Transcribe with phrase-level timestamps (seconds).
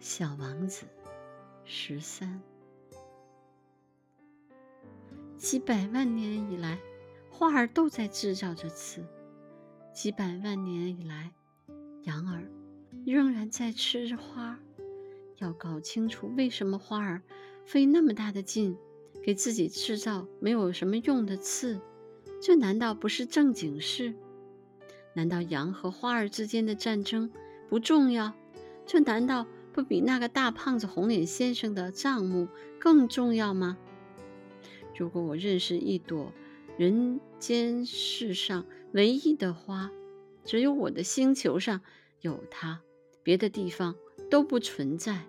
[0.00, 0.86] 小王子
[1.64, 2.40] 十三，
[5.36, 6.78] 几百万年以来，
[7.28, 9.02] 花儿都在制造着刺；
[9.92, 11.32] 几百万年以来，
[12.04, 12.48] 羊儿
[13.04, 14.56] 仍然在吃着花。
[15.38, 17.22] 要搞清楚为什么花儿
[17.64, 18.76] 费那么大的劲
[19.22, 21.80] 给自己制造没有什么用的刺，
[22.40, 24.14] 这难道不是正经事？
[25.12, 27.32] 难道羊和花儿之间的战争
[27.68, 28.32] 不重要？
[28.86, 29.44] 这难道？
[29.78, 32.48] 不比那个大胖子红脸先生的账目
[32.80, 33.78] 更重要吗？
[34.96, 36.32] 如果我认识一朵
[36.76, 39.92] 人间世上唯一的花，
[40.44, 41.80] 只有我的星球上
[42.20, 42.80] 有它，
[43.22, 43.94] 别的地方
[44.28, 45.22] 都不存在，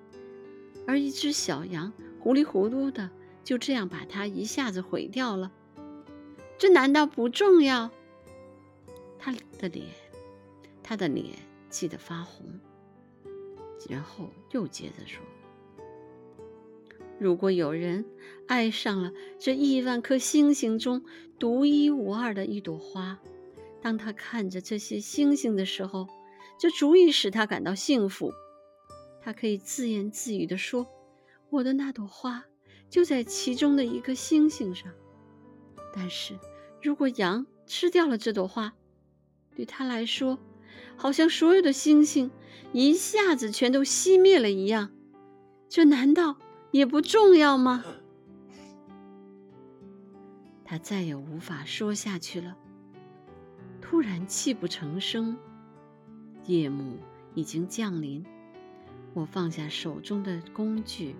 [0.87, 3.11] 而一只小羊糊里糊涂的
[3.43, 5.51] 就这样把它一下子毁掉了，
[6.57, 7.91] 这难道不重要？
[9.19, 9.85] 他的脸，
[10.81, 11.35] 他的脸
[11.69, 12.59] 气得发红。
[13.87, 15.23] 然后又接着说
[17.19, 18.05] ：“如果有人
[18.47, 21.03] 爱上了这亿万颗星星中
[21.37, 23.19] 独一无二的一朵花，
[23.81, 26.07] 当他看着这些星星的时候，
[26.59, 28.33] 就足以使他感到幸福。
[29.21, 30.87] 他可以自言自语地说
[31.49, 32.45] ：‘我的那朵花
[32.89, 34.91] 就在其中的一颗星星上。’
[35.95, 36.37] 但是，
[36.81, 38.73] 如果羊吃掉了这朵花，
[39.55, 40.37] 对他来说，
[40.97, 42.31] 好像所有的星星
[42.73, 44.91] 一下子全都熄灭了一样，
[45.67, 46.37] 这难道
[46.71, 47.83] 也不重要吗？
[50.65, 52.55] 他再也无法说下去了，
[53.81, 55.37] 突然泣不成声。
[56.45, 56.97] 夜幕
[57.33, 58.25] 已经降临，
[59.13, 61.15] 我放下手中的工具，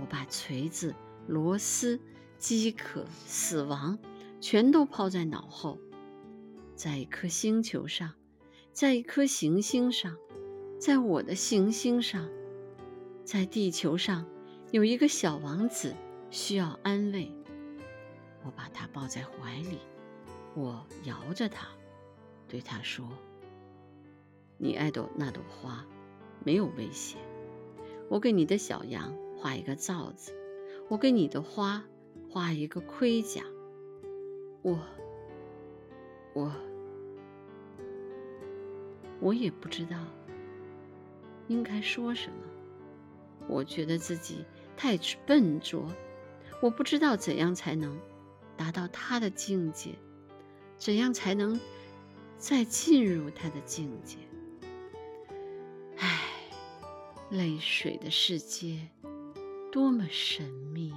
[0.00, 0.94] 我把锤子、
[1.26, 2.00] 螺丝、
[2.38, 3.98] 饥渴、死亡
[4.40, 5.78] 全都抛在脑后，
[6.74, 8.12] 在一颗星球上。
[8.76, 10.18] 在一颗行星上，
[10.78, 12.28] 在我的行星上，
[13.24, 14.26] 在地球上，
[14.70, 15.94] 有一个小王子
[16.30, 17.32] 需要安慰。
[18.44, 19.78] 我把他抱在怀里，
[20.54, 21.68] 我摇着他，
[22.46, 23.08] 对他说
[24.60, 25.86] ：“你爱朵那朵花，
[26.44, 27.18] 没有危险。
[28.10, 30.34] 我给你的小羊画一个罩子，
[30.90, 31.82] 我给你的花
[32.28, 33.42] 画一个盔甲。
[34.60, 34.78] 我，
[36.34, 36.52] 我。”
[39.20, 39.96] 我也不知道
[41.48, 42.36] 应该说什么。
[43.48, 44.44] 我觉得自己
[44.76, 45.88] 太笨拙，
[46.60, 47.96] 我不知道怎样才能
[48.56, 49.94] 达到他的境界，
[50.76, 51.60] 怎样才能
[52.36, 54.18] 再进入他的境界。
[55.98, 56.20] 唉，
[57.30, 58.88] 泪水的世界
[59.70, 60.92] 多么神秘。